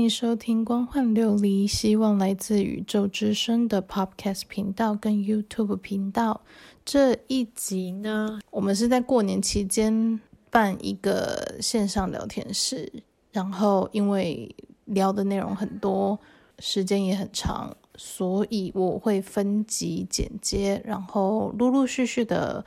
[0.00, 6.40] 迎收听《光幻琉璃》，希望来自宇宙之声的 Podcast 频道跟 YouTube 频道。
[6.86, 10.18] 这一集呢，我们是在过年期间
[10.48, 12.90] 办一个线上聊天室，
[13.30, 14.54] 然后因为
[14.86, 16.18] 聊的内容很多，
[16.58, 22.64] 时间也很长，所以我会分集剪接，然后陆陆续续的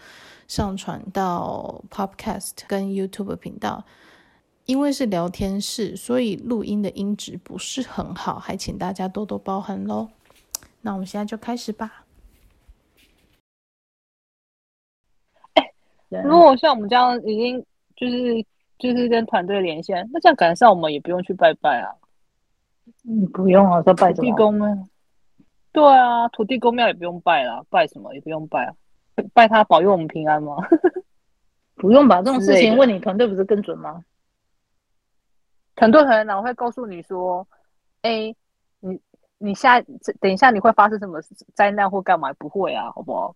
[0.48, 3.84] 上传到 Podcast 跟 YouTube 频道。
[4.66, 10.08] 因为是聊天室，所以录音的音质不是很好，还请大家多多包涵喽。
[10.82, 12.06] 那我们现在就开始吧。
[15.56, 15.72] 哎，
[16.24, 18.46] 如果像我们这样已经就是
[18.80, 21.94] 就是跟团队连线，那这样赶上我们也不用去拜拜啊。
[23.06, 24.88] 嗯，不用啊，在拜土地公吗？
[25.74, 28.74] 对啊，土地公庙也不用拜啦，拜什么也不用拜啊，
[29.34, 30.56] 拜他保佑我们平安吗？
[31.76, 34.04] 不用吧，这种事情问你团队不是更准吗？
[35.76, 37.48] 团队可能我会告诉你说，
[38.04, 38.34] 哎，
[38.80, 39.00] 你
[39.38, 39.82] 你下
[40.22, 41.20] 等一下你会发生什么
[41.54, 42.32] 灾难或干嘛？
[42.34, 43.36] 不会啊，好不好？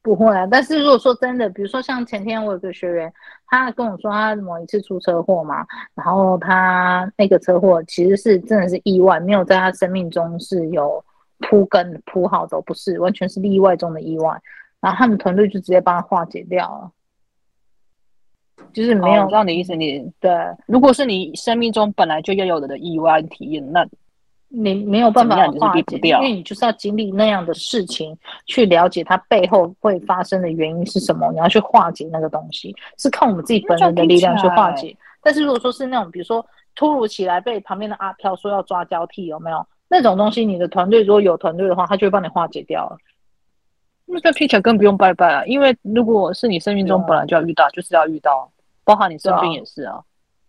[0.00, 0.46] 不会啊。
[0.50, 3.12] 但是如果说真的，比如说像前天我有个学员，
[3.46, 11.04] 他跟我说他某一次出车祸嘛，然后他那个车祸其实是真的是意外，没有在他生命中是有
[11.40, 14.40] 铺根铺好的，不是完全是意外中的意外。
[14.80, 16.92] 然后他们团队就直接帮他化解掉了。
[18.72, 19.74] 就是没有，知道你意思。
[19.74, 20.30] 你对，
[20.66, 23.86] 如果是你生命中本来就要有的意外体验，那
[24.48, 34.96] 你没有办法化解，因为你就是要经历那样的事情，去了解它背后会发生的原因是什么，你要去化解那个东西，是靠我们自己本人的力量去化解。
[35.22, 40.44] 但是如果说是那种，比如说突如其来被旁边的阿飘说要抓交替，有没有那种东西？
[40.44, 42.96] 你的团队如果有团队的话，他就会帮你化解掉了。
[44.10, 48.50] 那这听起来更不用拜拜啊，因为如果是你生命中本来就要遇到，就是要遇到。
[48.84, 50.02] 包含你生病也是啊。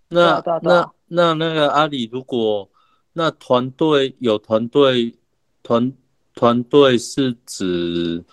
[0.08, 2.70] 那那那那个阿里，如果
[3.12, 5.14] 那团队有团队
[5.62, 5.92] 团
[6.34, 8.24] 团队是指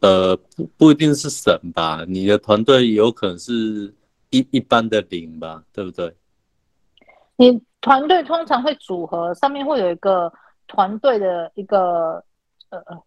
[0.00, 2.04] 呃不不一定是神吧？
[2.08, 3.94] 你的团队有可能是
[4.30, 5.62] 一一般的灵吧？
[5.72, 6.12] 对不对？
[7.36, 10.32] 你团队通常会组合，上面会有一个
[10.66, 12.24] 团队的一个
[12.70, 13.02] 呃呃，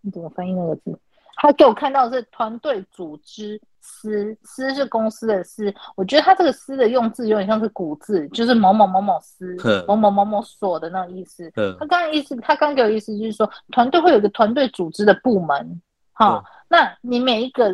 [0.00, 0.98] 你怎么翻译那个字？
[1.46, 3.60] 他给我看到的是团队组织。
[3.86, 9.54] 司司是公司的司，我觉得他这个司的用字有点像是古字，就是某某某某司、
[9.86, 11.52] 某某某某所的那种意思。
[11.78, 15.82] 他刚刚意思，他刚给我意思就是说，团队会有一个团队组织的部门，
[16.14, 17.70] 好，那你每一个。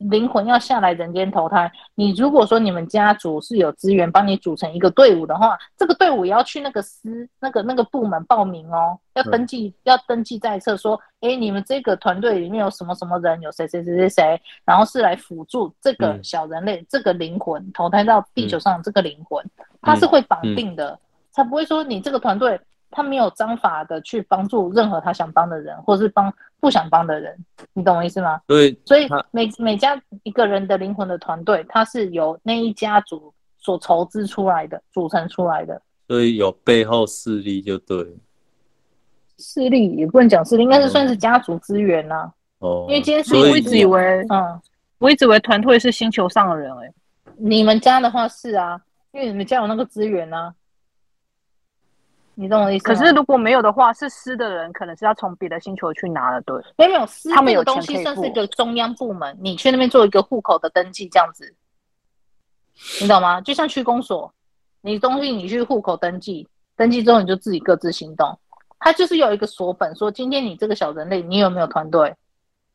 [0.00, 19.44] 灵魂要下来人间投胎，你如果说你们家族是有资源帮你组成一个队伍的话，这个队伍也要去那个司那个那个部门报名哦，要登记、嗯、要登记在册，说，哎，你们这个团队里面有什么什么人，有谁谁谁谁谁，然后是来辅助这个小人类、嗯、这个灵魂投胎到地球上这个灵魂，
[19.82, 20.98] 它是会绑定的，
[21.30, 22.58] 才不会说你这个团队。
[22.90, 27.36] 他没有章法的去帮助任何他想帮的人，或是帮不想帮的人，
[27.72, 28.40] 你懂我意思吗？
[28.46, 35.80] 对，所以每每家一个人的灵魂的团队，它是由那一家族所筹资出来的，组成出来的。
[36.08, 38.04] 所以有背后势力就对。
[39.38, 42.32] 势力也不能讲势力，应该是算是家族资源呐、啊。
[42.58, 42.86] 哦。
[42.88, 44.60] 因为今天是我一直以为，嗯，
[44.98, 46.92] 我一直以为团队是星球上的人、欸，哎，
[47.36, 48.78] 你们家的话是啊，
[49.12, 50.54] 因为你们家有那个资源呐、啊。
[52.40, 52.84] 你懂我意思？
[52.84, 56.58] 可是如果没有的话，是私的人可能是要从别的星球去拿的，对？
[56.78, 61.54] 没有，司他们有东西算是一个中央部门，你去那边做一个户口的登记，这样子，
[63.02, 63.42] 你懂吗？
[63.42, 64.32] 就像区公所，
[64.80, 68.38] 你东西你去户口登记，登记之后你就自己各自行动。
[68.78, 72.16] 他就是有一个锁本，说今天你这个小人类，你有没有团队？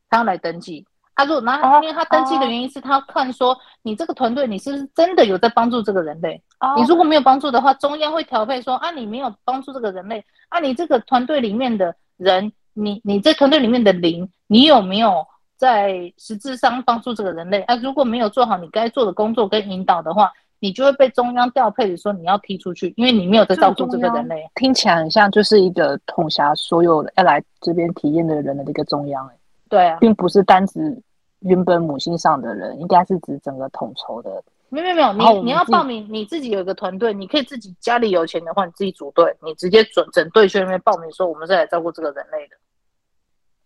[0.08, 0.86] 他要来登记。
[1.16, 6.40] 他如果拿，因为他登记的原因是他看说你这个团队，你是不是真的有在帮助这个人类？
[6.76, 15.26] 你如果没有帮助的话，中央会调配说啊，你没有帮助这个人类，啊，你这个团队里面的人，你你这团队里面的灵，你有没有
[15.56, 17.62] 在实质上帮助这个人类？
[17.62, 24.42] 啊，如果没有做好你该做的工作跟引导的话，你就会被中央调配的说你要踢出去，因为你没有在照顾这个人类。
[24.54, 29.30] 听起来很像就是一个统辖所有要来这边体验的人的一个中央，
[29.68, 31.02] 对啊，并不是单指。
[31.40, 34.42] 原本母星上的人，应该是指整个统筹的。
[34.70, 42.56] 没有没有，你你要报名，你自己有一个团队，你可以自己家里有钱的话，你自己组队，你直接整整队去那边报名，说我们是来照顾这个人类的，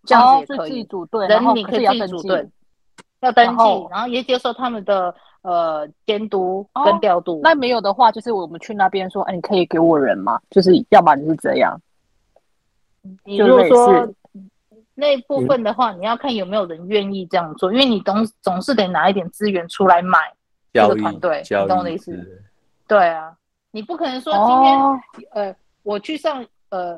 [0.04, 0.70] 这样子也可以。
[0.70, 2.46] 自己组队，人你可以自己组队，
[3.20, 7.40] 要登记，然后也接受他们的呃监督跟调度。
[7.42, 10.40] 那没有的话，就是我们去那边说，哎，你可以给我人吗？
[10.50, 11.80] 就是要么就是这样。
[13.24, 14.12] 你如果说。
[15.00, 20.18] 那部分的话，你要看有没有人愿意这样做，因为你总总是得拿一点资源出来买
[20.72, 22.12] 这个团队，你懂我的意思？
[22.86, 23.34] 对啊，
[23.72, 25.00] 你不可能说今天、哦
[25.32, 26.96] 呃，我去上呃，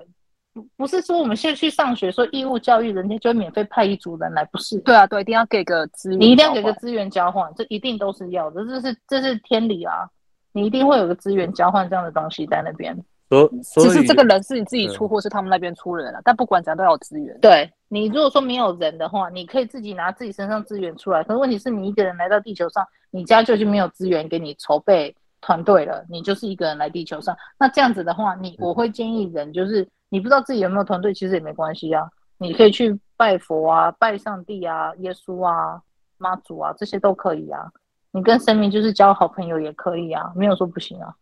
[0.53, 4.79] 不不是说我们现在去上学说义务教育，人家就会免费派一组人来，不是？
[4.81, 10.09] 对啊，对，一定要给个资源，你一定要给个资源交换，这一定都是要的，这是这是天理啊！
[10.53, 12.95] 你一定会有个资源交换这样的东西在那边。
[13.33, 17.39] 所所以只是这个人是你自己出，对或是他们那边出人了，但不管怎样都要有资源。
[17.41, 21.25] 对，你如果说没有人的话，你可以自己拿自己身上资源出来。
[21.25, 27.37] 可是问题是你一个人来到地球上，你家就已经没有资源给你筹备团队了，你就是一个人来地球上。
[27.59, 32.07] 那这样子的话，你我会建议人就是你不知道自己有没有团队，其实也没关系啊，
[32.39, 35.81] 你可以去拜佛啊、拜上帝啊、耶稣啊、
[36.19, 37.71] 妈祖啊，这些都可以啊。
[38.13, 41.15] 你跟神明就是交好朋友也可以啊，没有说不行啊。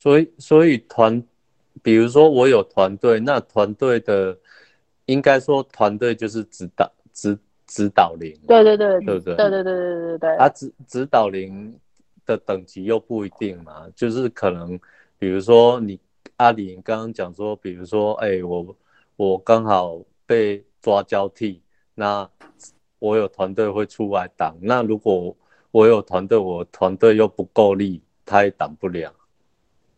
[0.00, 1.22] 所以，所以团，
[1.82, 4.36] 比如说我有团队，那团队的
[5.04, 9.36] 应该说团队就是指导指指导灵，对对对，对不对？
[9.36, 10.36] 对对对对对对对。
[10.38, 11.78] 他指指导灵
[12.24, 14.80] 的等级又不一定嘛，就是可能，
[15.18, 16.00] 比如说你
[16.36, 18.74] 阿里刚刚讲说，比如说，哎，我
[19.16, 21.60] 我刚好被抓交替，
[21.94, 22.26] 那
[22.98, 25.36] 我有团队会出来挡，那如果
[25.70, 29.12] 我有团队，我团队又不够力，他也挡不了。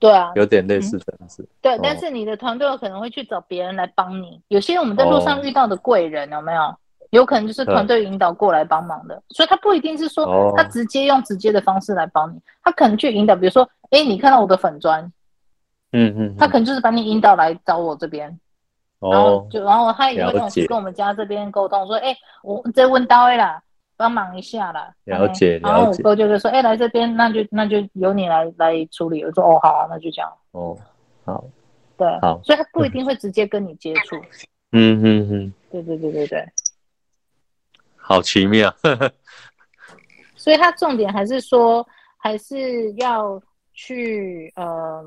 [0.03, 1.45] 对啊，有点类似这样子。
[1.45, 4.41] 嗯、对，哦、但是你的团队有可能会去找别人来帮你。
[4.49, 6.61] 有些我们在路上遇到的贵人，有没有？
[6.61, 6.77] 哦、
[7.11, 9.23] 有可能就是团队引导过来帮忙的。
[9.29, 13.37] 所以他不一定是说他直接用直接的方式来帮你，哦、他可能去引导。
[13.37, 15.01] 比如说，哎，你看到我的粉砖，
[15.93, 18.29] 嗯嗯，他可能就是把你引导来找我这边。
[18.99, 19.13] 哦。
[19.13, 22.13] 然后就然后他也会跟跟我们家这边沟通说，哎，
[22.43, 23.63] 我在问到位啦。
[24.03, 25.61] 帮忙一下啦，了解。
[25.63, 30.77] 然后我哥就是说：“哎、欸，来这边，那就那就由你来来处理。”我说：“哦，好啊，那就这样。”哦，
[31.25, 31.45] 好，
[31.97, 34.17] 对，好，所以他不一定会直接跟你接触。
[34.73, 36.45] 嗯嗯嗯，对对对对对，
[37.95, 38.75] 好奇妙。
[40.35, 43.41] 所以他重点还是说，还是要
[43.73, 45.05] 去嗯、呃、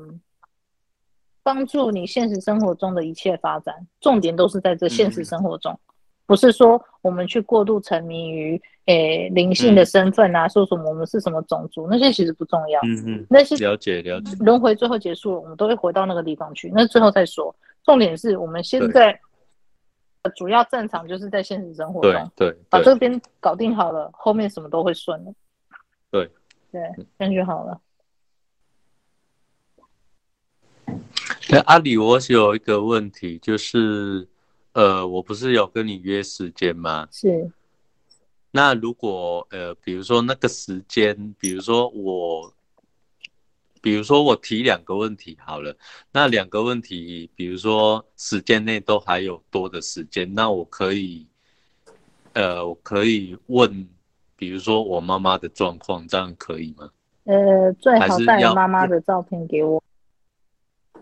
[1.42, 5.70] 帮助你现实生活中的一切发展，重点都是在这现实生活中。
[5.74, 5.85] 嗯
[6.26, 12.80] 不是说我们去过度沉迷于诶灵性的身份啊，嗯、说什么我们是什么种族，那些其实不重要。
[12.82, 14.36] 嗯嗯，那些了解了解。
[14.40, 16.70] 轮回最后结束了，我们都会回到那个地方去。
[16.74, 19.18] 那最后再说，重点是我们现在
[20.34, 25.32] 主要战场就是在现实生活中，对，对，把这边搞定好了，后面什么都会顺了。
[26.10, 26.28] 对
[26.72, 26.82] 对，
[27.18, 27.80] 这样就好了。
[31.48, 34.26] 那阿里，我有一个问题就是。
[34.76, 37.08] 呃，我不是有跟你约时间吗？
[37.10, 37.50] 是。
[38.50, 42.52] 那如果呃，比如说那个时间，比如说我，
[43.80, 45.74] 比如说我提两个问题好了，
[46.12, 51.26] 那两个问题，比如说时间内都还有多的时间，那我可以，
[52.34, 53.88] 呃，我可以问，
[54.36, 56.90] 比如说我妈妈的状况，这样可以吗？
[57.24, 59.82] 呃，最好带妈妈的照片给我。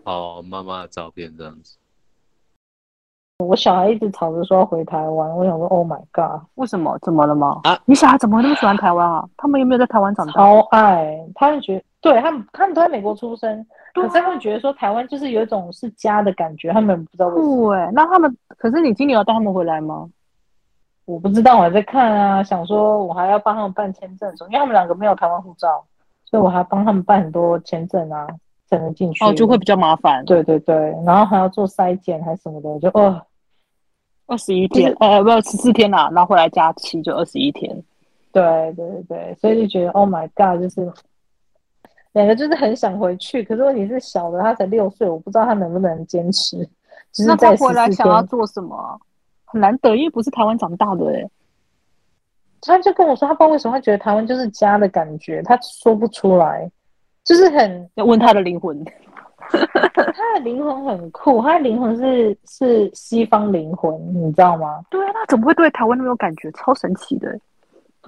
[0.03, 1.75] 哦，妈妈的照片这样子。
[3.39, 6.97] 我小孩一直吵着说要回台湾，我想说，Oh my god，为什么？
[7.01, 7.59] 怎么了吗？
[7.65, 9.27] 啊，你小孩怎么会那么喜欢台湾啊？
[9.35, 10.31] 他们有没有在台湾长大？
[10.31, 17.75] 超爱，他们觉得，对他们，他们都在美国出生，可是他们觉得说台湾就是有一种是家的感觉，他们不知道为什么。
[17.75, 20.09] 对，那他们，可是你今年要带他们回来吗？
[21.03, 25.83] 我不知道，我还在看啊，想说我还要帮他们办签证，因为他们两个没有台湾护照，
[26.23, 28.25] 所以我还要帮他们办很多签证啊。
[28.67, 30.25] 才能进去哦，就会比较麻烦。
[30.25, 33.21] 对对对，然后还要做筛检还是什么的，就哦，
[34.27, 37.83] 二十一天，呃，不，十四天啦，然后回来加七就二十一天。
[38.31, 40.91] 对对对，所以就觉得 Oh my God，就是
[42.13, 46.67] 两个就是很想回去，可是问题是小的他才六岁，我不知道他能不能坚持。
[47.25, 48.99] 那他回来想要做什么？
[49.45, 51.29] 很难得，因为不是台湾长大的哎。
[52.61, 56.69] 他就跟我说，他不知道为什么会觉得台湾就是家的感觉，他说不出来。
[57.23, 58.85] 就是很要问他的灵魂，
[59.93, 64.81] 他的灵魂很酷，他的灵魂是是西方灵魂，你知道吗？
[64.89, 66.51] 对啊，他怎么会对台湾那么有感觉？
[66.51, 67.37] 超神奇的，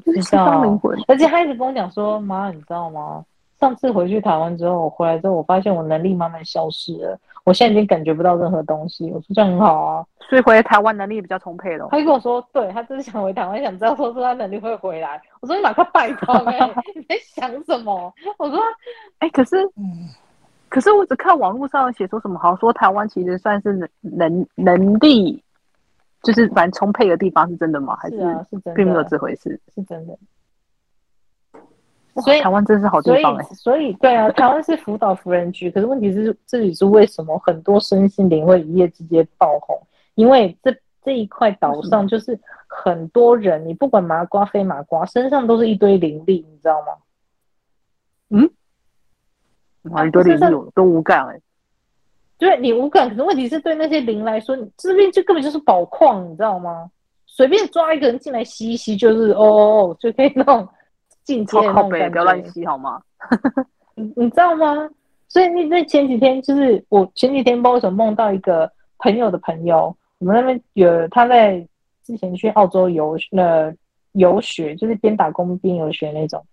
[0.06, 0.98] 就是西方灵魂。
[1.08, 3.24] 而且他一直跟我讲说：“妈，你知道吗？
[3.60, 11.88] 上次回去台湾之后，我回来之后，我发现我能力慢慢消失了。”我现在已经感觉不到任何东西，我说这样很好啊，所以回来台湾能力比较充沛了。
[11.90, 15.22] 他就跟我说，对，他就是想回台湾，想知道说说他能力会回来。
[15.40, 16.60] 我说你马上拜托哎，
[16.94, 18.14] 你在想什么？
[18.38, 18.60] 我说，
[19.20, 20.10] 哎、欸，可是，嗯，
[20.70, 25.42] 可是我只看网络上写说什么，好像说台湾其实算是能能能力，
[26.24, 27.96] 就是蛮充沛的地方，是真的吗？
[27.96, 28.18] 还是
[28.50, 30.18] 是真的，并没有这回事，是真的。
[32.22, 35.70] 所以台湾真是好地方哎、欸，所以对啊，台湾是福岛福人居。
[35.70, 39.80] 可是问题是，这里是为什么很多身心灵会一夜之间爆红？
[40.16, 46.88] 因为这这一块岛上就是很多人，你不管麻瓜非麻瓜，身上都是一堆灵力，你知道吗？
[48.30, 48.50] 嗯
[49.92, 51.42] 哇，你对灵有都无感哎、欸。
[52.38, 56.90] 对，你无感，可是问题是对那些灵来说，你这边就根本就是宝矿，你知道吗？
[57.26, 60.68] 随便抓一个人进来吸一吸，就是哦哦哦，就可以那种
[61.24, 62.10] 进阶那种感觉。
[62.10, 63.02] 不要乱吸好吗？
[63.96, 64.90] 你你知道吗？
[65.28, 71.68] 所以那那前几天就是我前几天不知道为什么梦到一个朋友的朋友，我们那边有他在
[72.04, 73.74] 之前去澳洲游呃
[74.14, 76.44] 游学，就是边打工边游学那种，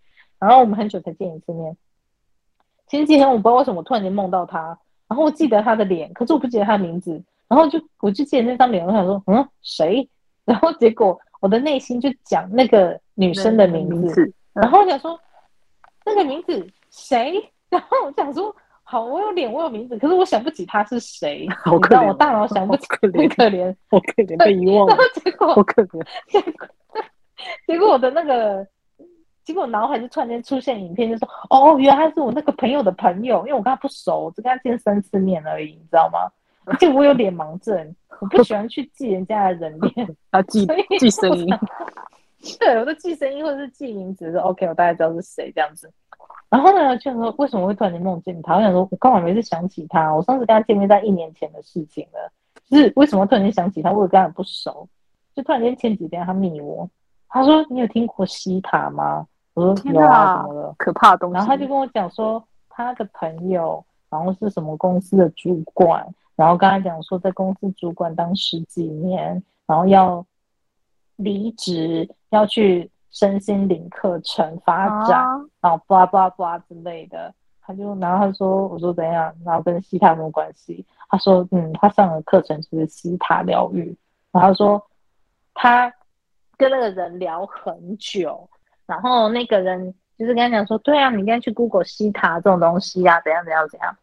[0.40, 1.76] 然后我们很久才见一次面。
[2.88, 4.78] 前几天我不知道为什么我突然间梦到他。
[5.06, 7.22] 然后我记得他的脸，可是我不记得他的名字。
[7.46, 10.08] 然后就我就记得那张脸，我想说，嗯，谁？
[10.46, 13.94] 然后结果我的内心就讲那个女生的名字。
[13.96, 15.20] 名字然后我想说，
[16.06, 17.34] 那个名字谁？
[17.68, 21.46] 然后我想说，好，我有脸，我有名字，可是我想不起他是谁。
[21.62, 24.96] 好可怜，我大脑想不起，很可怜，好可怜，被遗忘了。
[24.96, 26.02] 然后结果，好可怜。
[27.68, 28.66] 结果我的那个。
[29.44, 36.30] 结果脑海就突然间出现影片，就说：“哦，原来是我那个朋友的朋友，因为我跟他不熟，只跟他见三次面而已，你知道吗？
[36.66, 40.66] 而且我有脸盲症，我不喜欢去记人家的人脸， 他记
[40.98, 41.46] 记声音，
[42.58, 45.92] 对，我都记声音或者是记名字，说 OK，我大概知道是谁这样子。
[46.48, 48.56] 然后呢，就说为什么会突然间梦见他？
[48.56, 52.32] 我想说，我刚好没事想起他，我上次跟他见面在一年前的事情了，
[52.70, 53.92] 就是为什么突然间想起他？
[53.92, 54.88] 我跟他不熟，
[55.34, 56.88] 就突然间前几天他密我，
[57.28, 61.34] 他说：你有听过西塔吗？”我说有啊，什么的可怕的东西。
[61.34, 66.06] 然后他就跟我讲说，他的朋友，然后是什么公司的主管，
[66.36, 70.24] 然后跟他讲说，在公司主管当十几年，然后要
[71.16, 77.32] 离职，要去身心灵课程发展，啊、然后巴拉巴拉巴拉之类的。
[77.66, 79.34] 他就然后他说，我说怎样？
[79.42, 80.84] 然后跟西塔有什么关系？
[81.08, 83.96] 他说，嗯，他上的课程是西塔疗愈。
[84.30, 84.86] 然后他说，
[85.54, 85.90] 他
[86.58, 88.46] 跟那个人聊很久。
[88.86, 93.96] 然后那个人就是跟他讲说，对啊，你应该去 Google 西塔这种东西啊，怎样怎样怎样。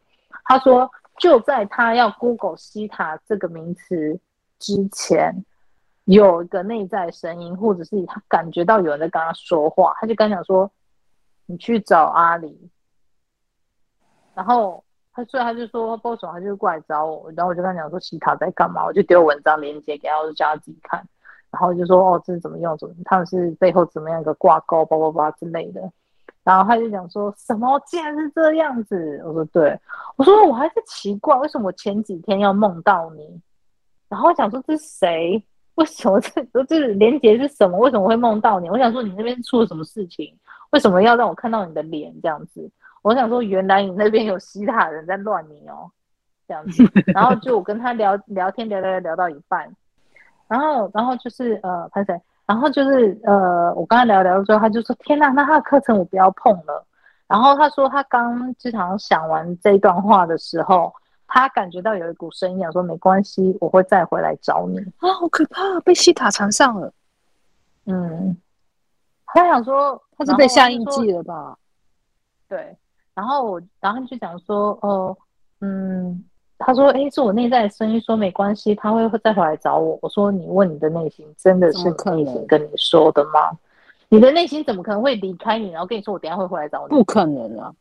[0.44, 4.20] 他说就在他要 Google 西塔这个名词
[4.60, 5.46] 之前，
[6.06, 10.70] 有一个内在声音，或者是他感觉到有人在跟他说话，他就跟他讲说，
[11.46, 12.70] 你去找阿里。
[14.34, 14.84] 然后
[15.14, 21.06] 他所以他就说，boss 他就过来找我，然后我就跟他讲说西塔在干嘛，我就丢文章链接给他，我就叫他自己看。
[21.52, 22.78] 然后就说哦，这是怎么用？
[22.78, 22.96] 怎么？
[23.06, 25.82] 他们是背后怎么样一个挂钩，叭叭叭之类的。
[26.44, 29.22] 然后他就讲说什么竟然是这样子？
[29.26, 29.80] 我说对，
[30.16, 33.40] 我说我还是奇怪，为什么我前几天要梦到你？
[34.10, 35.44] 然后我想说这是谁？
[35.76, 37.78] 为什么这这连接是什么？
[37.78, 38.70] 为什么会梦到你？
[38.70, 40.36] 我想说你那边出了什么事情？
[40.72, 42.70] 为什么要让我看到你的脸这样子？
[43.02, 45.92] 我想说原来你那边有西塔人在乱你哦，
[46.48, 46.84] 这样子。
[47.14, 49.72] 然后就我跟他聊聊天，聊聊聊到一半。
[50.52, 52.22] 然后，然后就是呃，潘谁？
[52.46, 56.86] 然后就是呃，我跟他聊聊之后，他就说：“天哪，那他的课程我不要碰了。”
[57.26, 60.94] 然后他说，他刚经常想完这一段话的时候，
[61.26, 66.92] 他感觉到有一股声音讲说：“没关系，我会再回来找你。”啊，好可怕，被西塔缠上了。
[67.86, 68.36] 嗯，
[69.28, 71.58] 他想说他是被下印记了吧？
[72.50, 72.76] 对。
[73.14, 75.16] 然后我，然后他就讲说：“哦、
[75.60, 76.26] 呃，嗯。”
[76.66, 83.52] 他说：“哎，是我内在的声音说没关系，他会再回来找我。”我说：“你问你的内心，真的是内心跟你说的吗？
[84.10, 86.96] 你的内心怎么可能会离开你，然后跟你说我等下会回来找你？
[86.96, 87.72] 不可能啊！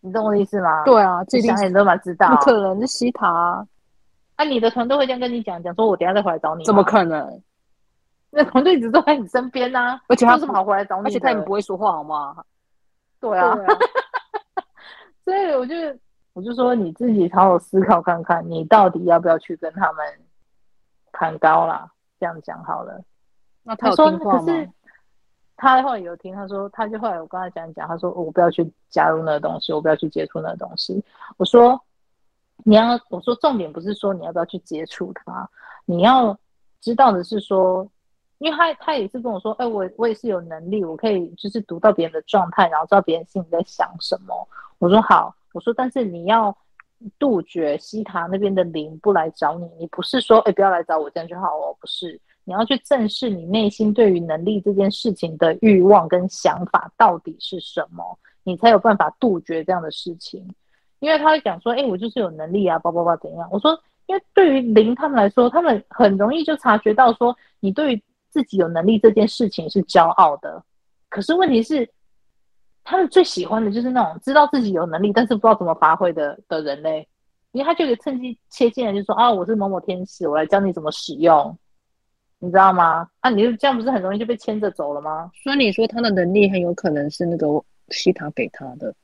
[0.00, 0.84] 你懂我的意思吗？
[0.84, 2.28] 对啊，这想你都蛮知道。
[2.30, 3.66] 不可能是西塔啊！
[4.36, 6.64] 啊，你的团队会这样跟你讲，讲说我等下再回来找你？
[6.64, 7.42] 怎么可能？
[8.30, 12.36] 那团队一直都在你身边呢、啊，而且他是跑回来找你，而且他也不会说话，好吗？
[13.20, 13.78] 对啊，对啊
[15.24, 15.74] 所以我就。
[16.38, 20.06] 我就说你自己好好思考看看，你到底要不要去跟他们
[21.10, 21.90] 谈高啦？
[22.20, 23.02] 这样讲好了。
[23.64, 24.38] 那他有听话吗？
[24.38, 24.70] 可是
[25.56, 31.02] 他后来有听，他说他就后来我跟他讲讲，他说我不要去加入那个东西，我不要去接触那个东西。
[31.38, 31.76] 我说
[32.58, 35.50] 你要，我说重点不是说你要不要去接触他，
[35.86, 36.38] 你要
[36.80, 37.84] 知道的是说，
[38.38, 44.48] 因为他他也是跟我说，哎，我我也是有能力，我可以就是读到别人的状态，然后知道别人心里在想什么。
[44.78, 45.34] 我说好。
[45.58, 46.56] 我说，但是你要
[47.18, 60.48] 杜绝西塔那边的灵不来找你，你不是说哎，不要来找我这样就好哦，不是，你要去正视你内心对于能力这件事情的欲望跟想法到底是什么，你才有办法杜绝这样的事情。
[61.00, 63.48] 因为他会讲说，哎，我就是有能力啊，叭叭叭怎样？
[63.50, 70.62] 我说，因为对于灵他们来说，他们很容易就察觉到说，你对于自己有能力这件事情是骄傲的，
[71.08, 71.90] 可是问题是。
[72.88, 77.06] 他们最喜欢的就是那种知道自己有能力，但是不知道怎么发挥的的人类，
[77.52, 81.54] 因为他就可以趁机切进来，就说啊，我是某某天使，我来教你怎么使用，
[82.38, 83.06] 你知道吗？
[83.20, 85.30] 啊，你就这样不是很容易就被牵着走了吗？
[85.44, 87.46] 所以你说他的能力很有可能是那个
[87.90, 88.94] 西塔给他的，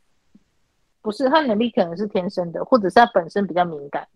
[1.02, 4.08] 不是他能力可能是天生的，或者是他本身比较敏感。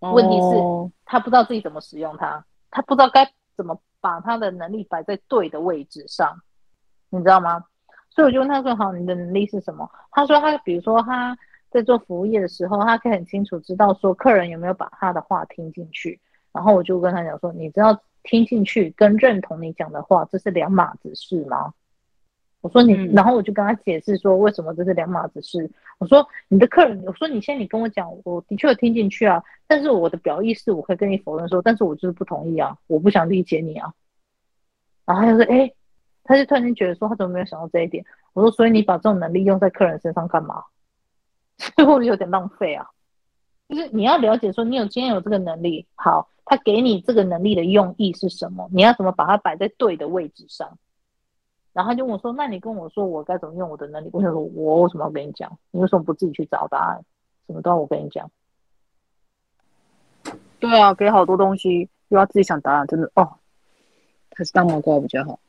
[0.00, 0.56] 问题是，
[1.04, 6.40] 他不知道自己怎么使用它，他不知道该怎么把他的能力摆在对的位置上，
[7.10, 7.66] 你知道吗？
[8.18, 11.38] 所以我就问他说：“好，你的能力是什么？”他说：“他比如说他
[11.70, 16.18] 在做服务业的时候，他可以很清楚知道说客人有没有把他的话听进去。
[16.52, 21.72] 然后我就跟他讲说：‘你知道听进去跟认同你讲的话，这是两码子事吗？’
[22.60, 25.70] 我说你，然后我就跟他解释说为什么这是两码子事。
[25.98, 33.94] 我说你的客人，我说你现在你跟我讲，我的确有听进去啊，但是我的表意识我可以跟你否认说，但是我就是不同意啊，我不想理解你啊。
[35.06, 35.72] 然后他就说：“哎。”
[36.28, 38.04] 他就突然间觉得说，他怎么没有想到这一点？
[38.34, 40.62] 我说，所以你把这种能力用在客人身上干嘛？
[41.74, 42.86] 最后有点浪费啊。
[43.66, 48.68] 就是你要了解说，你有今天有这个能力，好，他给你这个能力的用意是什么？
[48.70, 50.78] 你要怎么把它摆在对的位置上？
[51.72, 54.10] 然后他就问我说，那你跟我说我该怎么用我的能力？
[54.12, 55.50] 我想说，我为什么要跟你讲？
[55.70, 57.02] 你为什么不自己去找答案？
[57.46, 58.30] 什么都要我跟你讲？
[60.60, 63.38] 对啊，给好多东西又要自己想答案，真的哦，
[64.34, 65.40] 还是当麻瓜比较好。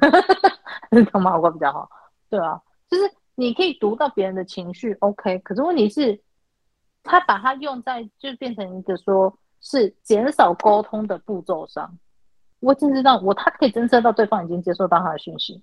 [0.00, 0.58] 哈哈哈，
[0.90, 1.88] 还是当麻瓜比较好，
[2.28, 6.20] 对啊，就是你可以读到别人的情绪，OK，可是问题是，
[7.02, 11.98] 他把它用在就变成一个说是减少沟通的步骤上。
[12.60, 15.62] 我真知道，我他可以侦测到对方已经接受到他的讯息，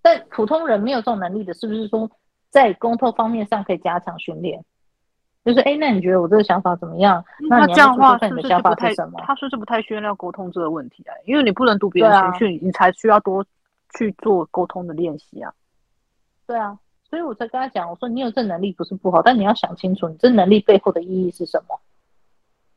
[0.00, 2.10] 但普通人没有这种能力的，是不是说
[2.50, 4.64] 在沟通方面上可以加强训练？
[5.44, 7.22] 就是哎，那你觉得我这个想法怎么样？
[7.50, 9.20] 那你这样的话，你的想法是什么？
[9.26, 13.44] 他说是不太需要沟通这个问题啊，因为你不能读别人情绪，啊、你才需要多
[13.96, 15.52] 去做沟通的练习啊。
[16.46, 16.78] 对啊，
[17.10, 21.78] 所以我才跟他讲，我说你有这能力不是不好，但你要想清楚，你这能力背后的意义是什么？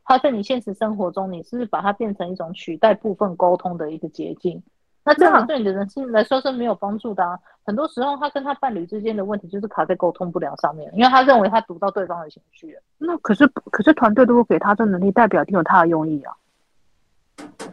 [0.04, 4.62] 他在你现实生活中，你是不是把它变成一种取代部分沟通的一个捷径？
[5.08, 7.40] 那这样对你的人生来说是没有帮助的啊！
[7.64, 12.78] 很多时候，他跟他伴侣之间的问题就是卡在沟通不良上面，因为他认为他读到对方的情绪。
[12.98, 16.34] 那可是，可是团队如果给他这能力，代表一定有他的用意啊。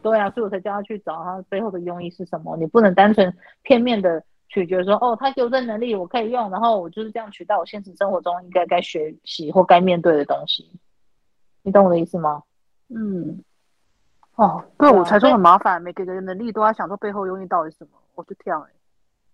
[0.01, 2.57] 对啊，所以我才叫他去找他背后的用意是什么。
[2.57, 10.71] 你不能单纯片面的取决说，哦，他有这能力，我可以用，然后我就是这样取代我现实生活中应该该学习或该面对的东西。
[11.63, 12.43] 你懂我的意思吗？
[12.89, 13.43] 嗯。
[14.37, 18.71] 哦，对，我才说很麻烦，每个人的能力都要想说背后用意到底是什么，我就跳哎。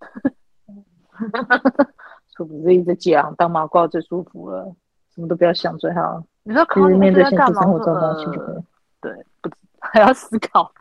[2.37, 4.75] 是不是一直讲当麻瓜最舒服了，
[5.15, 6.23] 什么都不要想最好。
[6.43, 8.57] 你说考虑面对现实生活中的东西就可以。
[8.57, 8.65] 呃、
[9.01, 10.73] 对，不还要思考。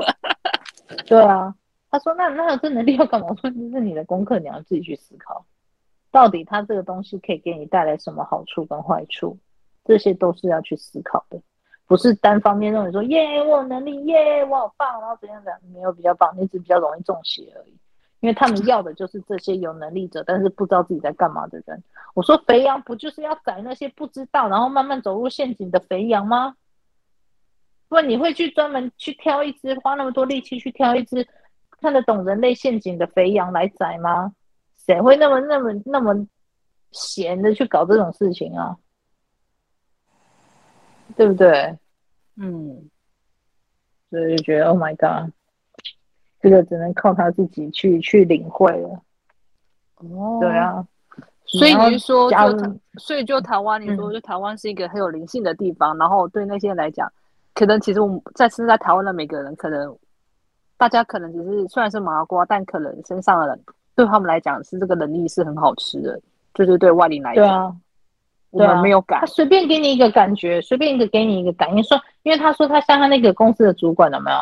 [1.06, 1.54] 对啊，
[1.92, 3.28] 他说那那这能力要干嘛？
[3.30, 5.46] 我说这是你的功课，你要自己去思考，
[6.12, 9.38] 到底他这个东西可以给你带来什么好处跟坏处，
[9.84, 11.42] 这些都是要去思考的。
[11.90, 17.76] 不是单方面认为说耶，我有能力耶，我好棒，然后怎样怎样，没有比较棒，你只比较容易中邪而已。
[18.20, 21.84] 因为他们要的就是这些有能力者，但是不知道自己在干嘛的人。
[22.14, 26.54] 我说肥羊不就是要宰那些不知道，然后慢慢走入陷阱的肥羊吗？
[27.88, 31.28] 不你会去专门去挑一只，花那么多力气去挑一只
[31.82, 34.32] 看得懂人类陷阱的肥羊来宰吗？
[34.86, 36.14] 谁会那么那么那么
[36.92, 38.78] 闲的去搞这种事情啊？
[41.16, 41.78] 对不对？
[42.38, 42.90] 嗯，
[44.10, 45.30] 所以就觉得 Oh my God，
[46.42, 49.02] 这个只能靠他自己去去领会了。
[49.96, 50.88] 哦，对啊，
[51.46, 52.38] 所以你是说就，
[52.98, 57.12] 所以就台湾，你说就台湾是一个很有灵性的地方，嗯、然后对那些人来讲，
[57.54, 59.98] 可能其实我们在身在台湾的每个人，可能
[60.78, 63.60] 大家可能只是虽然是麻瓜，但可能身上的人
[63.96, 66.22] 对他们来讲是这个能力是很好吃的，
[66.54, 67.44] 就是对外灵来讲。
[67.44, 67.76] 对啊。
[68.52, 74.38] 对啊，没有感，他随便给你一个感觉，随便一个给你一个感应，说，因为他说他像他那个公司的主管有没有？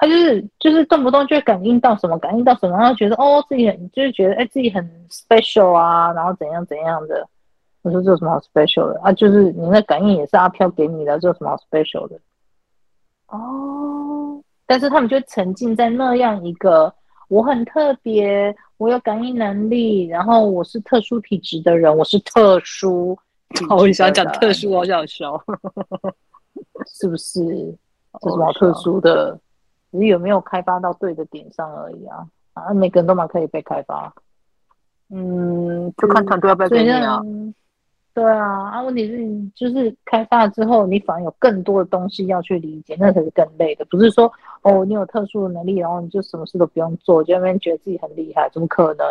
[0.00, 7.26] 他就是就是动不动就感应到什么，感应到什么，然后觉得哦自己很就是觉得哎自己很 special 啊，然后怎样怎样的。
[7.82, 9.12] 我说这有什么好 special 的啊？
[9.12, 12.16] 就是你那感应也是阿飘给你的，这有什么好 special 的？
[13.28, 16.92] 哦，但是他们就沉浸在那样一个
[17.28, 23.18] 我很特别，我有感应能力，然后我是特殊体质的人，我是特殊。
[23.70, 25.42] 我很想讲特殊，好想笑，
[26.86, 27.40] 是不是？
[28.20, 29.38] 这是什么特殊的？
[29.90, 32.26] 只是有没有开发到对的点上而已啊？
[32.54, 34.12] 啊，每个人都蛮可以被开发。
[35.10, 37.22] 嗯，就看团队要不要给你啊。
[38.12, 43.84] 对啊，啊，问题是就是开发了之后，你反而有更多的东西要去理解，那才是更累的。
[43.86, 44.30] 不是说
[44.62, 49.06] 哦，你有特殊的能力，然后你就什么事都不用做，就那边觉得自己很厉害，怎么可能？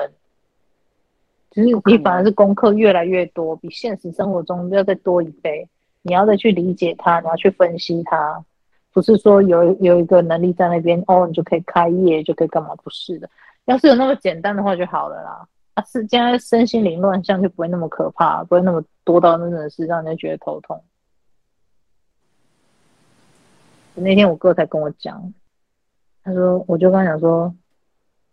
[1.57, 5.67] 其实你反而是功课越来越多，比现实生活中要再多一倍。
[6.03, 8.45] 你要再去理解它，你要去分析它，
[8.93, 12.75] 不是说有有一个能力在那边哦，你就可以开业，就可以干嘛？
[12.83, 13.27] 不是的。
[13.65, 15.47] 要是有那么简单的话就好了啦。
[15.73, 20.79] 啊，是现在身心灵乱象就不会那么可怕，不会那么多到那种事让人家觉得头痛。
[23.95, 25.33] 那天我哥才跟我讲，
[26.23, 27.51] 他说，我就跟他讲说，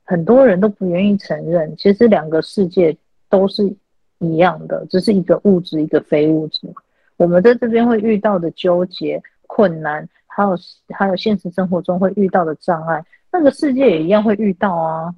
[0.04, 2.94] 很多人都不愿意承认，其实两个世界
[3.34, 3.74] 都是
[4.18, 6.72] 一样的，只是一个物质，一个非物质。
[7.16, 10.56] 我们在这边会遇到的纠结、困难，还有
[10.90, 15.12] 还有现实生活中会遇到的障碍，那个世界也一样会遇到啊。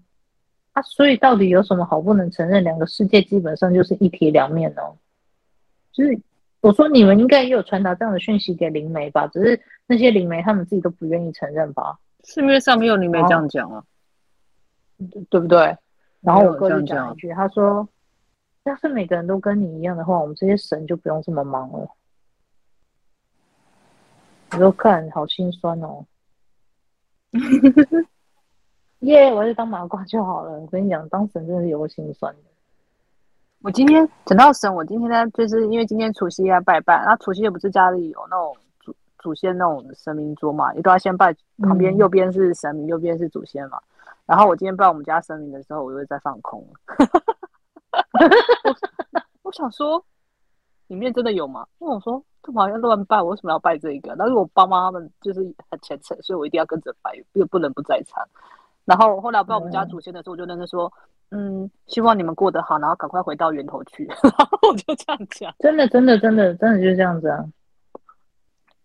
[0.72, 2.64] 啊，所以到底有什么好不能承认？
[2.64, 4.96] 两个世界基本上就是一体两面哦。
[5.92, 6.18] 就是
[6.62, 9.26] 我说你们应该也有传达这样的讯息给灵媒吧？
[9.26, 11.98] 只是那些灵媒他们自己都不愿意承认吧？
[12.24, 13.85] 市面上没有灵媒这样讲啊，
[15.29, 15.76] 对不对？
[16.22, 17.88] 然后我哥就讲一句，他说
[18.70, 21.88] ：“要是每个人都跟你一样的话，我们这些神就不用这么忙了。”
[24.52, 26.07] 你说看好心酸哦。
[29.00, 30.59] 耶！Yeah, 我就当麻瓜就好了。
[30.59, 32.40] 我跟你讲，当神真的是有个心酸的。
[33.62, 41.35] 我今天讲到神，我今天呢，就是因为今天除夕要拜拜，那除夕也不是家里有那种祖祖先那种神明桌嘛，你都要先拜。
[41.59, 43.79] 旁边右边是神明，嗯、右边是祖先嘛。
[44.24, 46.66] 然后我今天拜我们家神明的时候，我又在放空。
[48.64, 50.04] 我， 我想说，
[50.88, 51.66] 里面真的有吗？
[51.78, 53.20] 因为我说干嘛要乱拜？
[53.22, 54.14] 我为什么要拜这一个？
[54.18, 58.26] 但是我爸妈他们就是很虔诚，所以我一定要跟着拜，又不能不在场。
[58.85, 60.92] 然后后来拜我们家祖先的时候，我就跟他说
[61.30, 64.06] ：“嗯，希望你们过得好，然后赶快回到源头去。
[64.22, 65.52] ”然后我就这样讲。
[65.59, 67.44] 真的，真的，真的，真的就是这样子啊！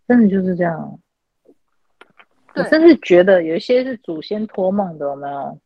[0.07, 0.99] 真的就是这样。
[2.55, 5.57] 我甚至觉得有一些是祖先托梦的，有没有？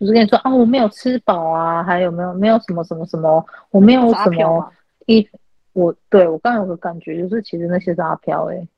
[0.00, 4.72] 就是跟你说啊，我没有吃饱啊，还有没有没有什么什么什么，我没有什么
[5.06, 5.28] 一，
[5.74, 8.68] 我对我刚有个感觉，就是其实那些是阿飘哎、欸。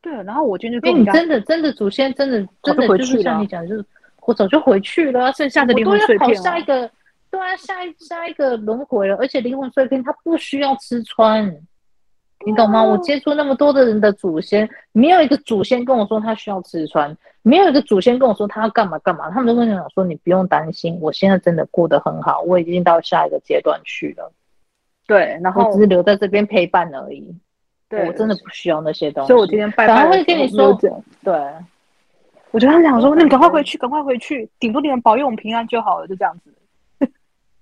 [0.00, 3.84] 对，然后我今天就因为你真的真的祖先真的真的就是像你讲，就是
[4.22, 6.88] 我早就回去了，剩下的灵魂碎片，下一个
[7.30, 11.44] 对啊，下一下一个轮回了，而且灵魂碎片它不需要吃穿，
[12.46, 12.82] 你懂吗？
[12.82, 24.32] 我接触那么多的人的祖先，没有一个祖先跟我说他需要吃穿，没有一个祖先跟我说他要干嘛干嘛，他们都跟你讲说你不用担心，我现在真的过得很好，我已经到下一个阶段去了，
[25.06, 27.34] 对，然后我只是留在这边陪伴而已。
[27.88, 29.94] 对，我真的不需要那些东西，所以我今天拜拜。
[29.94, 30.72] 反而会跟你说，
[31.24, 31.34] 对，
[32.52, 36.54] 我就跟他讲说，那你赶快回去，赶快回去，顶多你们保佑我们平安就好了，就这样子。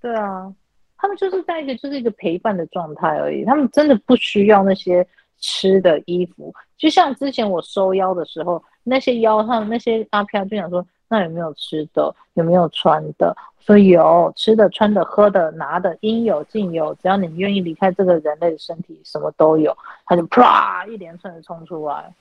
[0.02, 0.52] 对啊，
[0.98, 5.06] 他们就是在一个就是一个陪伴的状态而已，他们真的不需要那些
[5.38, 6.52] 吃的衣服。
[6.76, 13.34] 就像之前我收腰的时候，那些腰他们那些阿飘就想说，那有没有吃的，有没有穿的？
[13.60, 16.94] 说有吃的、穿的、喝的、拿的，应有尽有。
[16.94, 19.76] 只要你愿意离开这个人类的身体，什么都有。
[20.06, 22.12] 他就啪一连串的冲出来。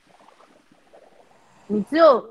[1.68, 2.24] 你只有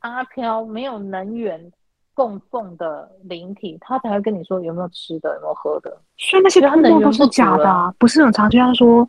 [0.00, 1.72] 阿飘没有能源
[2.18, 5.96] 供奉的灵体，他才会跟你说有没有吃的，有没有喝的。
[6.16, 8.60] 所以那些托梦都是假的啊，不是很常见。
[8.60, 9.08] 他说，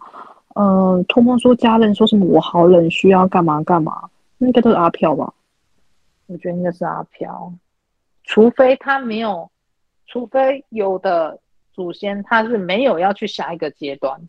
[0.54, 5.34] 呃，托梦说家人说什么我好冷，需要干嘛干嘛，那应该都是阿飘吧？
[6.28, 7.52] 我觉得应该是阿飘。
[8.26, 9.50] 除非他没有，
[10.06, 11.40] 除非有的
[11.74, 14.22] 祖先他是没有要去下一个阶段，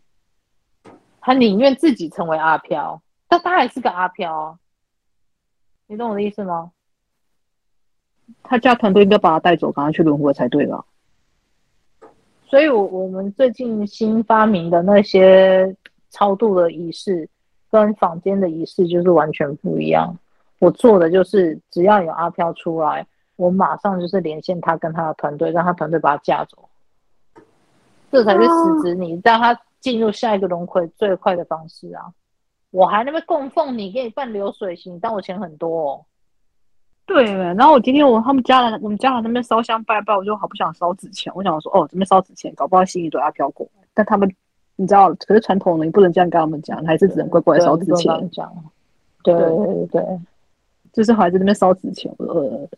[1.21, 4.59] 他宁愿自己成为阿飘，但他还是个阿飘，
[5.87, 6.73] 你懂我的意思吗？
[8.43, 10.85] 他家团队应该把他带走，赶快去轮回才对吧？
[12.47, 15.77] 所以我，我们最近新发明的那些
[16.11, 17.29] 超度的仪式，
[17.71, 20.17] 跟坊间的仪式就是完全不一样。
[20.59, 23.07] 我做的就是，只要有阿飘出来。
[23.37, 26.69] 我马上就是连线他跟他的团队，让他团队把他架走，
[28.13, 32.13] 这才是实质你让他进入下一个轮回最快的方式啊！
[32.71, 36.05] 我还那边供奉你，给你办流水席，但我钱很多哦。
[37.13, 43.83] 对，然后我今天我他们家人，我们家人那边烧香拜拜，我就好不想烧纸钱，我想说哦，这边烧纸钱，搞不好吸引一堆阿飘过来。
[43.93, 44.33] 但他们
[44.77, 48.49] 你知道，可是传统的你不能这样跟他们讲，还是只能乖乖烧纸钱讲。
[49.25, 50.21] 对对对，对
[50.93, 52.69] 就是还在那边烧纸钱，呃。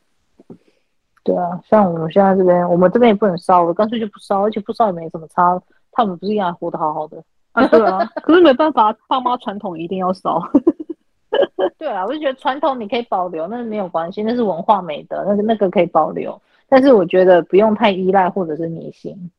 [1.24, 5.60] 对啊，像我们现在这边，我们这边也不能烧，我干脆就不烧，而且不烧也没什么差，
[5.92, 7.64] 他们不是一样活得好好的啊？
[7.68, 10.42] 对啊，可是没办法，爸妈传统一定要烧。
[11.78, 16.40] 对啊，我就觉得传统你可以保留，那没有关系，那是文化美德，那个那个可以保留。
[16.68, 19.30] 但是我觉得不用太依赖或者是迷信，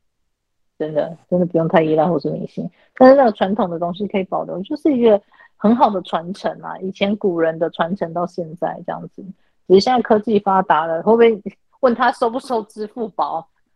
[0.78, 2.70] 真的真的不用太依赖或者是迷信。
[2.96, 5.22] 但是那个传统的东西可以保留，就是一个
[5.58, 9.24] 很好的传承啊，以前古人的传承到现在这样子，
[9.68, 11.42] 只是现在科技发达了，会不会？
[11.84, 13.46] 问他收不收支付宝？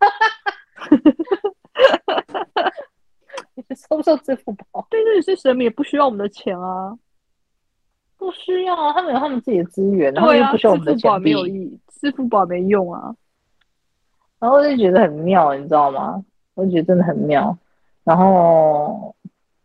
[3.76, 4.86] 收不收支付宝？
[4.88, 6.96] 对，那些神明也不需要我们的钱啊，
[8.18, 11.00] 不需要啊，他们有他们自己的资源，然后，又不需要我们的钱币。
[11.00, 13.14] 支付宝没有意义，支付宝没用啊。
[14.40, 16.24] 然后我就觉得很妙，你知道吗？
[16.54, 17.56] 我就觉得真的很妙。
[18.04, 19.14] 然后，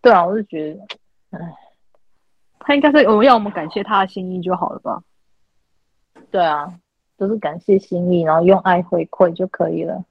[0.01, 1.55] 对啊，我就觉得，哎，
[2.59, 5.01] 他应该是我们要我们感谢他的心意就好了吧？
[6.29, 6.73] 对啊，
[7.17, 10.03] 都是感谢心意，然后用爱回馈就可以了。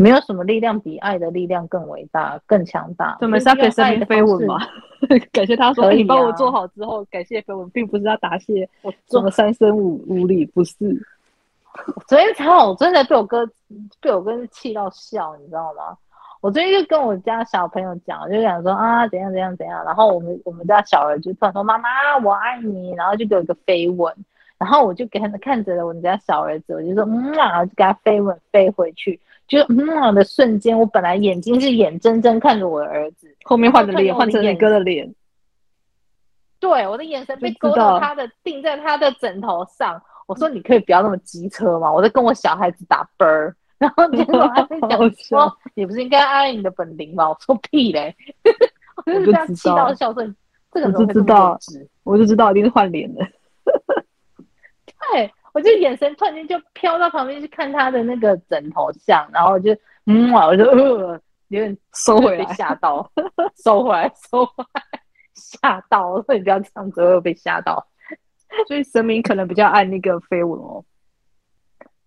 [0.00, 3.16] 没有什么力量比爱的力量更伟大、更强大。
[3.18, 3.46] 怎么是
[4.06, 4.56] 飞吻吗？
[5.32, 10.74] 感谢他说、啊、你帮我做好之后，感谢飞吻，并不是要答谢我做了三生五五里，不是。
[12.06, 13.44] 昨天才好，我真的被我哥
[14.00, 15.98] 被我哥气到笑，你知道吗？
[16.40, 21.88] 我昨天就跟我家小朋友讲，就讲说啊怎样怎样怎样，然后我们我们家小儿就突然说妈妈
[22.22, 24.14] 我爱你，然后就给我一个飞吻，
[24.58, 29.18] 然后我就给他看着我们家小儿子，我就说嗯，然后就给他飞吻飞回去。
[29.46, 35.14] 就嗯啊的瞬间，我本来眼睛是眼睁睁看着我的儿子，后面换的脸换成你哥的脸，
[36.60, 40.02] 对，我的眼神被勾到他的，定在他的枕头上。
[40.26, 41.90] 我说你可以不要那么机车吗？
[41.90, 47.26] 我在跟我小孩子打啵儿，然后 结果他在讲说你不是应该爱你的本领吗？
[47.30, 48.14] 我说屁嘞，
[49.06, 50.36] 我就这样气到笑声，
[50.70, 51.58] 这个我就知道，
[52.04, 53.26] 我就知道一定是换脸的，
[55.12, 55.32] 对。
[55.54, 63.10] 我就眼神突然间就飘到旁边去看他的那个枕头像，然后就嗯，我就呃有点收回来，吓到，
[63.64, 64.82] 收回来，收回来，
[65.34, 67.84] 吓到，所以你不要这样子，我又被吓到。
[68.68, 70.84] 所以神明可能比较爱那个飞吻哦。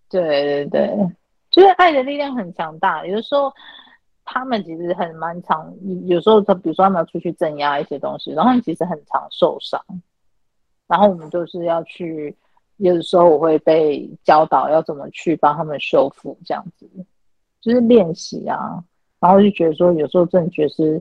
[0.08, 1.10] 对对对，
[1.50, 3.04] 就是爱的力量很强大。
[3.04, 3.52] 有的时候
[4.24, 5.74] 他们其实很蛮常，
[6.06, 9.84] 有时候他比如说他们要出去镇压一些东西，然后他们其实很常受伤，
[10.86, 12.34] 然后我们就是要去。
[12.82, 16.84] 有的时候我会被教导要怎么去帮他们修复，这样子
[17.60, 18.82] 就是练习啊。
[19.20, 21.00] 然后就觉得说，有时候真的觉得是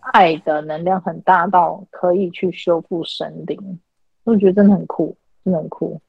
[0.00, 3.78] 爱的能量很大到可以去修复神灵，
[4.24, 6.00] 我觉得真的很酷，真的很酷。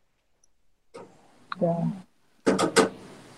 [1.60, 1.77] 对啊。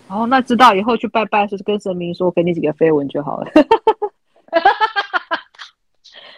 [0.07, 3.51] 哦，那知道以后去拜拜是跟神明说，给你几个飞吻就好了。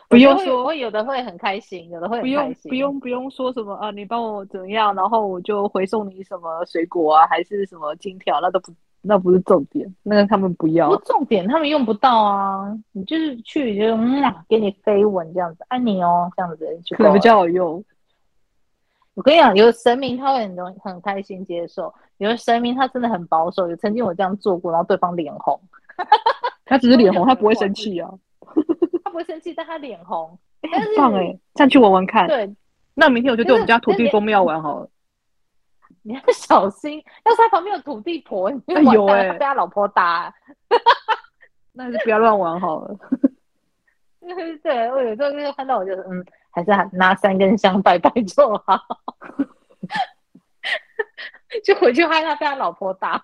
[0.08, 2.70] 不用说，我有的会很开心，有的会很开心。
[2.70, 10.90] 不用不用不用说什么啊，你帮我怎样，然后我就回送你什么水果啊，还是什么金条，那都不那不是重点，那个他们不要。
[10.90, 12.76] 不重点，他们用不到啊。
[12.92, 17.84] 你就是去就嗯，给你飞吻这样子，爱你哦这样子就，可能比较好用。
[19.16, 23.68] 我跟你讲，有的神明他会很容很开心接受，有的神明他真的很保守。
[23.68, 25.60] 有曾经我这样做过，然后对方脸红，
[26.66, 28.12] 他只是脸红，他不会生气啊。
[29.16, 31.40] 不会生气，但他脸红，欸、很棒哎、欸！
[31.56, 32.28] 上去玩玩看。
[32.28, 32.54] 对，
[32.96, 34.90] 那明天我就对我们家土地公庙玩好了。
[36.02, 40.34] 你要小心，要是他旁边有土地婆， 你就有哎，被他老婆打。
[41.72, 42.94] 那就不要乱玩好了。
[44.62, 48.78] 对，我有时候就看到，我就嗯，还是拿三根香拜拜就好。
[51.64, 53.18] 就回去害他被他老婆打。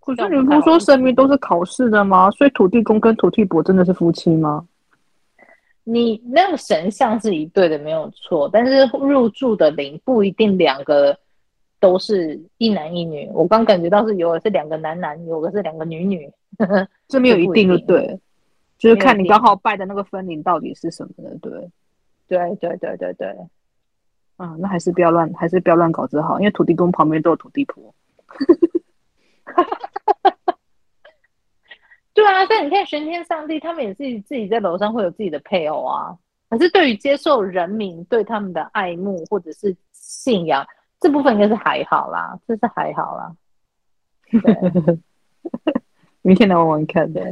[0.00, 2.28] 可是你不是说神明都是考试的吗？
[2.32, 4.66] 所以土地公跟土地婆真的是夫妻吗？
[5.88, 11.16] 你那个神像是一对的，没有错，但是入住的灵不一定两个
[11.78, 13.30] 都是一男一女。
[13.32, 16.28] 我刚感觉到是有的是两个男男，有的是两个女女，
[17.06, 18.18] 这没有一定的对，
[18.76, 21.70] 就是看你刚好拜的那个分灵到底是什么的，对，
[22.26, 23.28] 对对对对对，
[24.38, 27.94] 啊，那还是不要乱，还是不要乱搞这好，因为土地公旁边都有土地婆。
[32.16, 36.16] 对啊，但你看玄天上帝，他们也是自己在楼上会有自己的配偶啊。
[36.48, 40.66] 可是对于接受人民对他们的爱慕或者是信仰
[40.98, 43.36] 这部分，应该是还好啦，这是还好啦。
[44.30, 44.98] 对，
[46.22, 47.22] 明天来玩玩看的。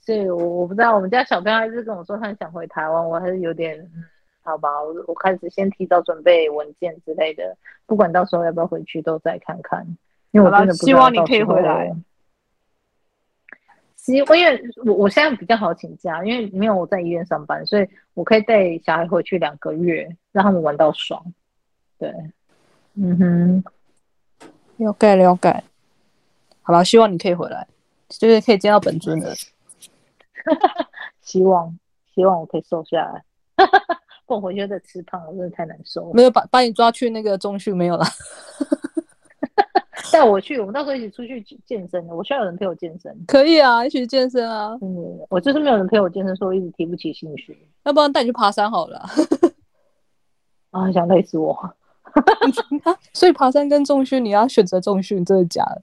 [0.00, 4.04] 所以我我不知道，我们家小朋友一直跟我说他想回台湾，我还是有点嗯，
[4.42, 9.96] 好吧，我我开始先提早准备文件之类的，不管到时候要不要回去，都再看看。
[10.34, 11.94] 因为我真的希望你可以回来。
[13.96, 21.24] 希我因为我我现在比较好请假，因为没有我在医院上班，所以我可以带小孩回去两个月，让他们玩到爽。
[21.98, 22.12] 对，
[22.94, 23.64] 嗯哼，
[24.78, 25.62] 了解了解。
[26.62, 27.66] 好了，希望你可以回来，
[28.08, 29.32] 就是可以见到本尊的。
[31.22, 31.78] 希望
[32.12, 33.24] 希望我可以瘦下来，
[34.26, 36.10] 不然我回去再吃胖，我真的太难受了。
[36.12, 38.04] 没有把把你抓去那个中训没有了。
[40.14, 42.14] 带我去，我们到时候一起出去健身的。
[42.14, 43.12] 我需要有人陪我健身。
[43.26, 44.78] 可以啊，一起健身啊。
[44.80, 47.68] 嗯，我就是没有人陪我健身，所以我一直提不起兴趣。
[47.82, 49.04] 要不然带你去爬山好了。
[50.70, 51.74] 啊，想累死我。
[53.12, 55.82] 所以爬山跟重训，你要选择重训，真的假的？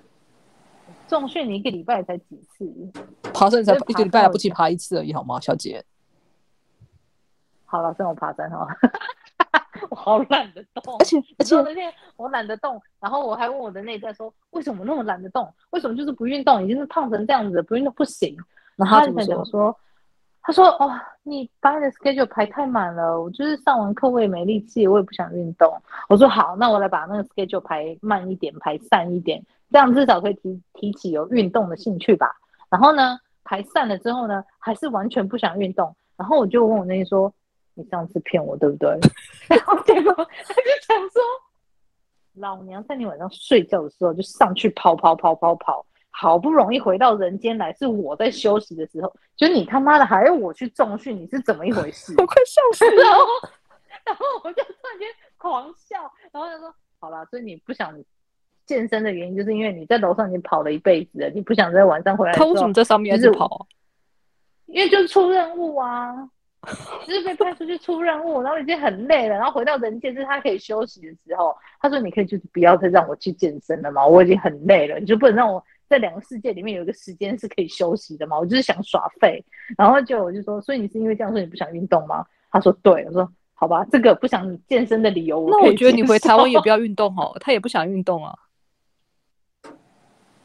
[1.08, 2.70] 重训你一个礼拜才几次？
[3.32, 5.82] 爬山才一个礼拜，不起爬一次而已，好吗，小姐？
[7.64, 8.58] 好了，算我爬山哈。
[8.60, 8.68] 我
[10.06, 15.52] 好懒得动，而且而且那天我懒得动，然后我还问我的内在说，为什么那么懒得动？
[15.70, 16.62] 为什么就是不运动？
[16.62, 18.36] 已经是胖成这样子，不运动不行。
[18.76, 19.76] 然后他就跟我说，
[20.42, 20.92] 他说哦，
[21.24, 25.82] 你把你的 schedule 排太满了，我就是上完课我也没力气，我也不想运动。
[26.08, 32.30] 我说好，那我来把那个 schedule 排慢一点，排散一点，这样至少可以提提起有运动的兴趣吧。
[32.70, 35.96] 然后呢，排散了之后呢，还是完全不想运动。
[36.16, 37.34] 然后我就问我那说。
[37.78, 38.88] 你上次骗我对不对？
[39.48, 41.22] 然后结果他就想说，
[42.34, 52.14] 老娘在你晚上睡觉的时候就上去跑跑跑跑跑，好不容易回到人间来，是我在休息的时候，就你他妈的还要我去重训，你是怎么一回事？
[52.18, 53.04] 我快笑死了！
[54.04, 56.00] 然后我就突然间狂笑，
[56.32, 57.94] 然后他说：“好啦，所以你不想
[58.64, 62.32] 健身的原因，就是因为你在楼上已经跑了一辈子了，你不想在晚上回来。
[62.32, 63.66] 他为什么在上面一直跑啊？
[64.66, 66.30] 因为就是出任务啊。”
[67.06, 71.54] 就是被派出去出任务，然后已经很累了，然后回到人间是他可以休息的时候。
[71.80, 78.36] 他说：“你可以就是不要再让我去健身了嘛，我已经很累了，你就不能让我在两个世界里面有一个时间是可以休息的嘛？
[78.36, 79.44] 我就是想耍废。”
[79.78, 88.34] 然后就我就说：“所以你是因为这样说你不想运动吗？”他说：“对。”我说：“好吧，这个不想健身的理由我，那我觉得你回台湾也不要运动哦，他也不想运动啊。”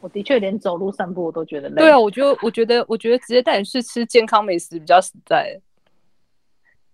[0.01, 1.75] 我的确连走路散步我都觉得累。
[1.75, 5.59] 对啊，我觉得我觉得我觉得直接带你去吃健康美食比较实在。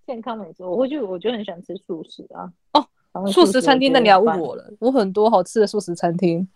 [0.08, 2.50] 健康美食，我会去，我就很喜欢吃素食啊。
[3.12, 4.64] 哦，素食餐厅，那你要问我了。
[4.80, 6.48] 我很多好吃的素食餐厅，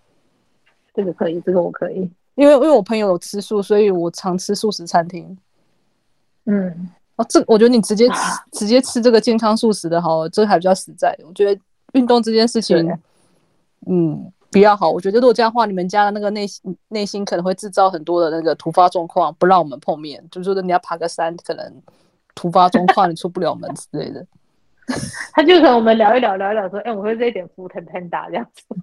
[0.96, 5.38] 这个可以，这个我可以，因为因为我朋友有吃素，所以我常吃素食餐厅。
[6.46, 8.16] 嗯，哦，这我觉得你直接吃
[8.54, 11.14] 直接吃这个健康素食的好，这个还比较实在。
[11.28, 11.62] 我觉得
[11.92, 12.98] 运动这件事情，
[13.86, 14.90] 嗯，比较好。
[14.90, 20.26] 我觉得如果这样的话，你们家的那个内心内心可能会制造很多的那个突发状况，不让我们碰面。
[20.32, 21.70] 就是说你要爬个山，可能。
[22.36, 24.26] 突发状况，你出不了门之类的。
[25.34, 28.64] 他就和我们聊一聊，聊一聊，说：“哎、欸，我会这一点 foodpanda 这样子。”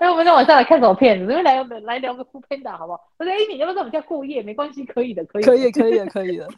[0.00, 1.30] 哎，我们在晚上来看什么片子？
[1.30, 3.00] 因为来来聊个 foodpanda 好不好？
[3.18, 4.42] 我说：“哎、欸，你要不要在我们家过夜？
[4.42, 6.48] 没关系，可以的，可以，可以，可以的，可以的，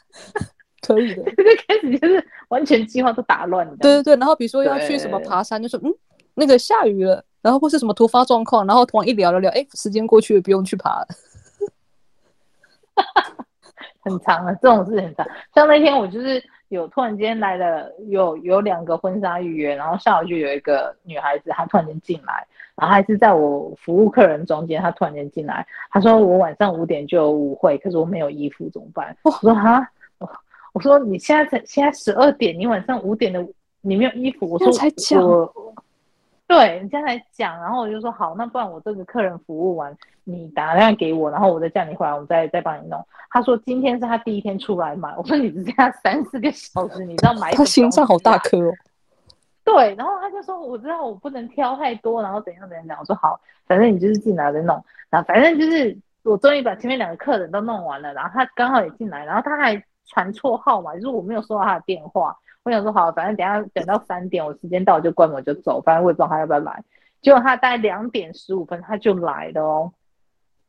[0.80, 3.68] 可以的。”这个开始就是完全计划都打乱。
[3.76, 5.92] 对对对，然后比如说要去什么爬山，就说：“嗯，
[6.34, 11.08] 那个下雨了。”然后或是什么突发状况，然后突然一聊聊聊，哎、欸，时间过去了，不用去爬了。
[14.04, 15.26] 很长啊，这种事很长。
[15.54, 29.16] 像那天我就是有突然间来了，有有两个婚纱预约，然后下午就有一个女孩子，她突然间进来，然后还是在我服务客人中间，她突然间进来，她说我晚上五点就有舞会，可是我没有衣服怎么办？
[29.22, 29.88] 我说哈，
[30.72, 33.46] 我说你现在才现在十二点，你晚上五点的
[33.82, 35.22] 你没有衣服，我说才讲。
[36.48, 43.04] 对，你现在来讲，然后我就说好，那不然我这个客人服务完，你打电话给我，然后我再叫你回来，我再再帮你弄。
[43.30, 47.50] 他说今天是他第一天出来买， 我说你只剩下三四个小时，你知道买？
[47.56, 48.72] 他心脏好大颗哦。
[49.64, 52.98] 对，然后他就说我知道我不能挑太多，然后怎样怎样讲。
[52.98, 62.36] 我说好，反正你就是进来再弄，然后反正就是我终于把前面两个客人都弄完了，然后他刚好也进来，然后他还传错号码，就是我没有收到他的电话。
[62.64, 66.82] 我想说好，反正等下等到三点，我时间到我就关门就走，反正我也不知道他要不要来。
[67.20, 69.92] 结果他大概两点十五分他就来了哦，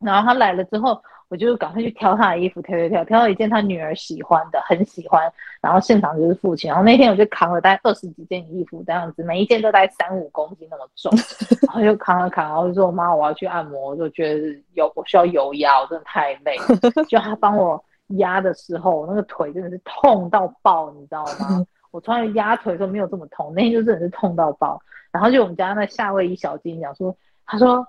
[0.04, 5.32] 然后他来了之后，我就赶快去挑他的衣服，挑挑挑，挑到一件他女儿喜欢的，很喜欢。
[5.62, 11.12] 然后现场就是付钱，然后那天我就扛了大概二十几件衣服这样子，每一件都大概三五公斤那么重，
[11.68, 17.04] 然后就扛了扛，然后就说妈，我要去按摩，我就觉得有我需要油压，我真的太累了。
[17.06, 17.84] 就他帮我
[18.18, 21.66] 压的时候，我那个腿真的是痛到爆，你知道吗？
[21.92, 24.82] 我从来压腿的时候没有这么痛，那天就真的是痛到爆。
[25.12, 27.88] 然后就我们家那夏威夷小金讲说，他说：“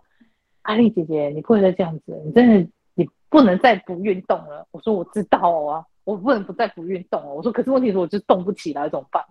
[0.64, 9.24] 阿丽姐姐，你不会再这样子，你真的你不能再不运动了。”我说：“我知道啊，我不能不再不运动了。”我说：“可是问题是我就动不起来，怎么办？”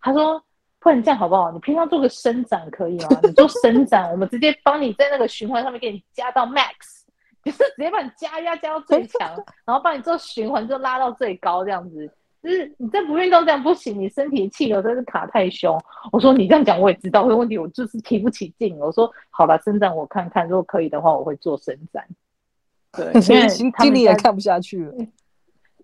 [0.00, 0.42] 他说
[0.80, 1.52] ：“不然这样好不好？
[1.52, 3.20] 你平常做个伸展可以吗？
[3.22, 7.04] 你做伸展，我们直接帮你在那个循环上面给你加到 max，
[7.44, 9.28] 就是直接把你加压加到最强，
[9.64, 12.10] 然后帮你做循环就拉到最高这样子。”
[12.46, 15.76] 就是你再不运动这样不行，你身体气流真是卡太凶。
[16.12, 18.78] 我说你这样讲我也知道，这个问题我就是提不起劲。
[18.78, 22.06] 我说好吧，伸展我看看，如果可以的话，我会做伸展。
[22.92, 24.94] 对， 因为经理也看不下去了。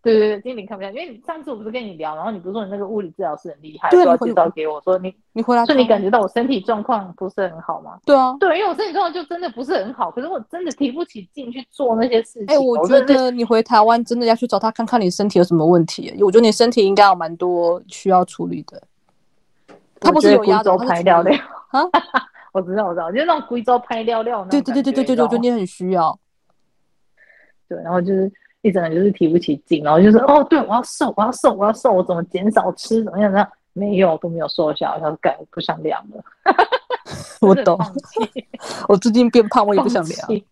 [0.03, 7.99] 对对对，经理看不下去，因为上次我不是跟你聊，然后你不是说你那个物理治疗师很厉害，对，要介绍给我说你你回来，说你感觉到我身体状况不是很好吗？
[8.05, 12.47] 对啊，对，因为我身体状况就真的不是很好，可是我真的提不起劲去做那些事情。
[12.49, 16.13] 哎、欸，我觉得你回台湾真的要去找他看看你身体有什么问题。
[16.21, 18.83] 我觉得你身体应该有蛮多需要处理的。
[20.01, 21.39] 他不是有压轴排料料
[21.71, 21.81] 啊？
[22.53, 24.45] 我知道我知道，就是那种贵州排尿尿。
[24.47, 26.19] 对对对对对对，我觉得你很需要。
[27.69, 28.31] 对，然后就是。
[28.63, 33.53] 一整个就是提不起劲，然后就是哦，对，我要瘦，我要瘦，我要瘦，我怎么减少吃，怎么样怎么样？
[33.75, 36.25] 没有，都没有瘦下来，他说改不想量了。
[37.41, 37.79] 我懂，
[38.89, 40.29] 我最近变胖，我也不想量。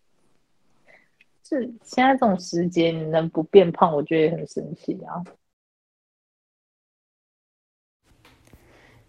[1.44, 5.22] 是现在这种时节，你能不变胖，我觉得也很神奇啊。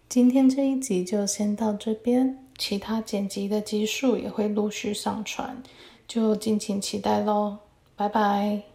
[0.08, 5.62] 今天这一集就先到这边，其他剪辑的集数也会陆续上传，
[6.06, 7.58] 就敬请期待喽。
[7.96, 8.71] 拜拜。